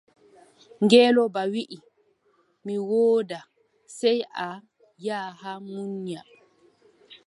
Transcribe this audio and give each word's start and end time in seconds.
Ngeelooba 0.83 1.41
wii: 1.53 1.77
mi 2.65 2.75
wooda, 2.89 3.39
sey 3.97 4.19
a 4.47 4.49
yaha 5.05 5.51
a 5.57 5.61
munya. 5.69 6.21